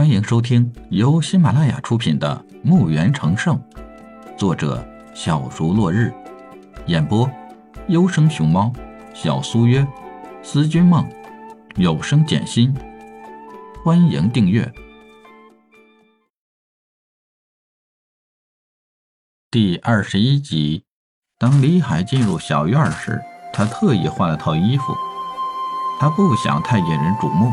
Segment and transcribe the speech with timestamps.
[0.00, 3.54] 欢迎收听由喜马拉雅出品的《墓园成圣》，
[4.34, 4.82] 作者
[5.14, 6.10] 小竹落日，
[6.86, 7.30] 演播
[7.88, 8.72] 优生熊猫、
[9.12, 9.86] 小苏约、
[10.42, 11.06] 思君梦、
[11.76, 12.74] 有声简心。
[13.84, 14.72] 欢迎订阅
[19.50, 20.86] 第二十一集。
[21.36, 23.20] 当李海进入小院时，
[23.52, 24.96] 他特意换了套衣服，
[26.00, 27.52] 他不想太引人瞩目。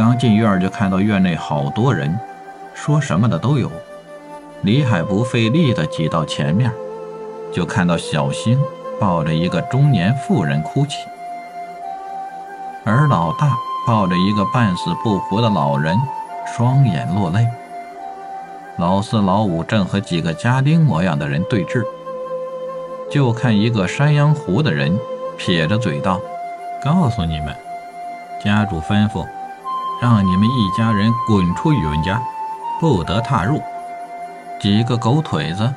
[0.00, 2.18] 刚进院就看到院内好多人，
[2.72, 3.70] 说什么的都有。
[4.62, 6.72] 李海不费力地挤到前面，
[7.52, 8.58] 就看到小星
[8.98, 10.96] 抱着一个中年妇人哭泣，
[12.82, 13.52] 而老大
[13.86, 15.94] 抱着一个半死不活的老人，
[16.46, 17.46] 双眼落泪。
[18.78, 21.84] 老四、老五正和几个家丁模样的人对峙，
[23.10, 24.98] 就看一个山羊胡的人
[25.36, 26.18] 撇着嘴道
[26.82, 27.54] ：“告诉你们，
[28.42, 29.26] 家主吩咐。”
[30.00, 32.22] 让你们一家人滚出宇文家，
[32.80, 33.60] 不得踏入。
[34.58, 35.70] 几个狗腿子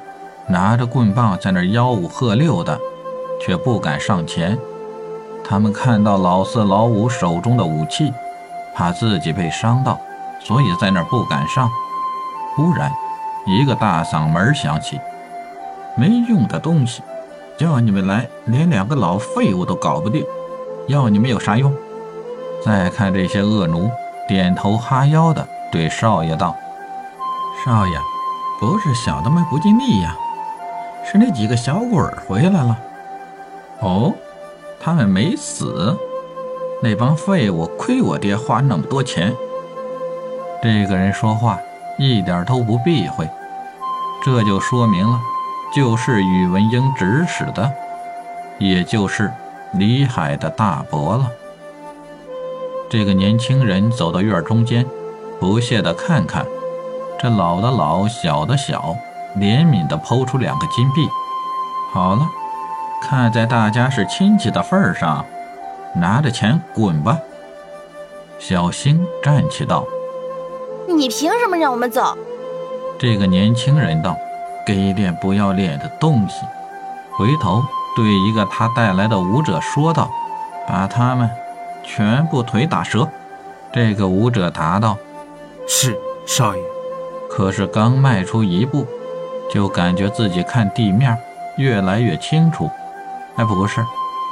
[0.48, 2.80] 拿着棍棒在那吆五喝六的，
[3.42, 4.58] 却不敢上前。
[5.44, 8.14] 他们看到老四、老五手中的武器，
[8.74, 10.00] 怕自己被伤到，
[10.40, 11.70] 所以在那不敢上。
[12.56, 12.90] 忽然，
[13.46, 14.98] 一个大嗓门响起
[15.98, 17.02] ：“没用的东西，
[17.58, 20.26] 叫你们来，连两个老废物都搞不定，
[20.88, 21.74] 要你们有啥用？”
[22.64, 23.92] 再看这些恶奴。
[24.28, 26.56] 点头哈腰的对少爷道
[27.66, 27.98] ：“少爷，
[28.60, 30.16] 不是小的们不尽力呀，
[31.06, 32.78] 是那几个小鬼回来了。
[33.80, 34.14] 哦，
[34.80, 35.98] 他们没死。
[36.82, 39.34] 那帮废物亏我爹花那么多钱。”
[40.64, 41.60] 这个人说话
[41.98, 43.30] 一点都不避讳，
[44.24, 45.20] 这就说明了，
[45.76, 47.70] 就是宇文英指使的，
[48.60, 49.30] 也就是
[49.74, 51.30] 李海的大伯了。
[52.94, 54.86] 这个年轻人走到院中间，
[55.40, 56.46] 不屑地看看
[57.20, 58.96] 这老的老小的小，
[59.36, 61.02] 怜悯地抛出两个金币。
[61.92, 62.30] 好了，
[63.02, 65.26] 看在大家是亲戚的份上，
[65.96, 67.18] 拿着钱滚吧。
[68.38, 69.84] 小星站起道
[70.88, 72.16] ：“你凭什么让我们走？”
[73.00, 74.16] 这个年轻人道
[74.68, 76.46] ：“给脸不要脸的东西！”
[77.18, 77.64] 回头
[77.96, 80.08] 对一个他带来的舞者说道
[80.70, 81.28] ：“把他们。”
[81.84, 83.08] 全部腿打折。
[83.74, 84.98] 这个舞者答道
[85.68, 86.62] ：“是少爷。”
[87.30, 88.86] 可是刚迈出一步，
[89.52, 91.18] 就感觉自己看地面
[91.58, 92.70] 越来越清楚。
[93.36, 93.84] 哎，不是，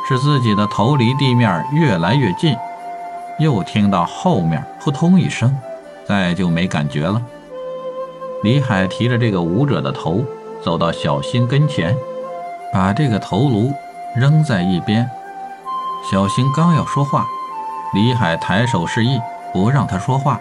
[0.08, 2.56] 是自己的头离地面越来越近。
[3.40, 5.58] 又听到后面扑通一声，
[6.06, 7.20] 再就没感觉了。
[8.44, 10.24] 李海提着这个舞者的头，
[10.64, 11.98] 走到小新跟前，
[12.72, 13.74] 把这个头颅
[14.16, 15.10] 扔在一边。
[16.12, 17.26] 小新刚要说话。
[17.94, 19.20] 李海抬手示意，
[19.52, 20.40] 不让他说话，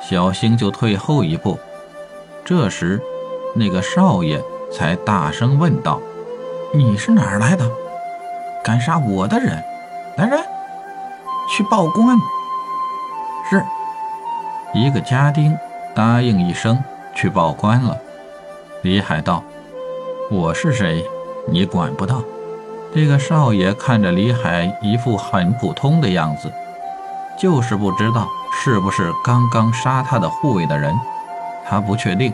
[0.00, 1.58] 小星就退后一步。
[2.44, 3.00] 这时，
[3.54, 6.00] 那个少爷才大声问道
[6.74, 7.66] ：“你是哪儿来的？
[8.62, 9.62] 敢杀我的人？
[10.18, 10.38] 来人，
[11.48, 12.16] 去报官！”
[13.48, 13.64] 是，
[14.74, 15.56] 一个家丁
[15.94, 16.78] 答应一声，
[17.14, 17.96] 去报官了。
[18.82, 19.42] 李海道
[20.30, 21.02] ：“我是谁？
[21.48, 22.22] 你管不到。”
[22.94, 26.52] 这个少爷看着李海，一副很普通的样子。
[27.38, 30.94] 就是不知道是不是刚刚杀他的护卫的人，
[31.68, 32.32] 他不确定，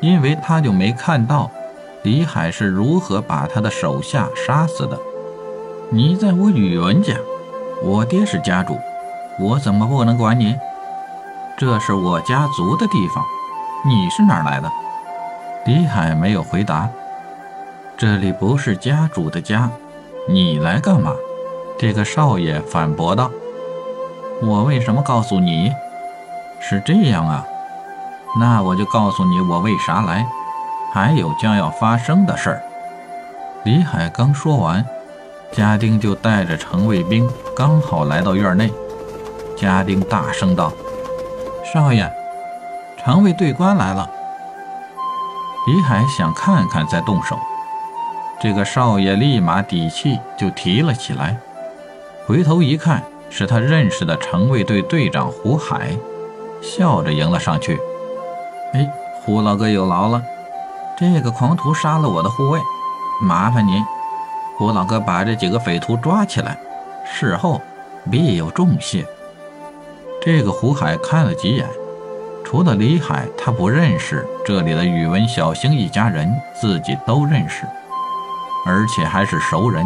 [0.00, 1.50] 因为他就没看到
[2.02, 4.98] 李海是如何把他的手下杀死的。
[5.90, 7.14] 你在我宇文家，
[7.82, 8.78] 我爹是家主，
[9.38, 10.56] 我怎么不能管你？
[11.56, 13.24] 这是我家族的地方，
[13.86, 14.70] 你是哪儿来的？
[15.66, 16.88] 李海没有回答。
[17.96, 19.70] 这里不是家主的家，
[20.28, 21.12] 你来干嘛？
[21.78, 23.30] 这个少爷反驳道。
[24.42, 25.72] 我为什么告诉你？
[26.60, 27.44] 是这样啊，
[28.40, 30.26] 那我就告诉你我为啥来，
[30.92, 32.62] 还有将要发生的事儿。
[33.64, 34.84] 李海刚说完，
[35.52, 38.72] 家丁就带着城卫兵刚好来到院内。
[39.56, 40.72] 家丁大声道
[41.64, 42.10] ：“少爷，
[42.98, 44.10] 城卫队官来了。”
[45.66, 47.38] 李海想看看再动手，
[48.40, 51.38] 这个少爷立马底气就提了起来，
[52.26, 53.02] 回头一看。
[53.36, 55.90] 是他认识的城卫队队长胡海，
[56.62, 57.80] 笑着迎了上去。
[58.74, 60.22] 哎，胡老哥有劳了，
[60.96, 62.60] 这个狂徒杀了我的护卫，
[63.20, 63.84] 麻烦您，
[64.56, 66.56] 胡老哥把这几个匪徒抓起来，
[67.04, 67.60] 事后
[68.08, 69.04] 必有重谢。
[70.22, 71.68] 这个胡海看了几眼，
[72.44, 77.66] 除了李海，他不认识这里的宇文小星一家人，自己都认识，
[78.64, 79.84] 而且还是熟人。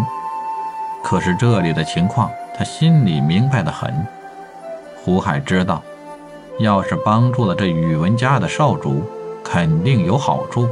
[1.03, 2.31] 可是这里的情况。
[2.57, 4.05] 他心里明白的很，
[5.05, 5.81] 胡海知道，
[6.59, 9.09] 要是帮助了这宇文家的少主，
[9.45, 10.69] 肯定有好处，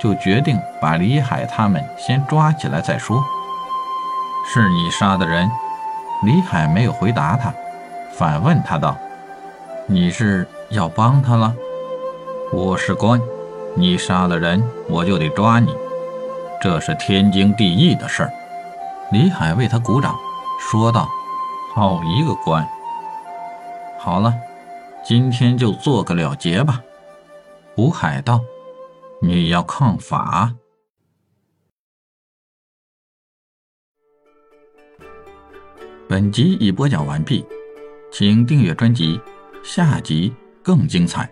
[0.00, 3.20] 就决定把李海他们先抓起来再说。
[4.46, 5.50] 是你杀的人？
[6.22, 7.52] 李海没有回答他，
[8.12, 8.96] 反问他道
[9.86, 11.52] ：“你是要帮他了？
[12.52, 13.20] 我是官，
[13.74, 15.74] 你杀了人，我就得抓你，
[16.60, 18.32] 这是天经地义的事儿。”
[19.12, 20.18] 李海为他鼓掌，
[20.58, 21.06] 说道
[21.74, 22.66] ：“好一个官！
[23.98, 24.32] 好了。”
[25.04, 26.80] 今天就做个了结吧，
[27.76, 28.40] 吴海道
[29.20, 30.54] ：“你要抗法。”
[36.08, 37.44] 本集已播讲完毕，
[38.12, 39.20] 请订阅专辑，
[39.62, 41.30] 下集更精彩。